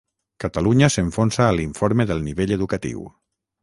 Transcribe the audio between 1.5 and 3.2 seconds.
a l'informe del nivell educatiu.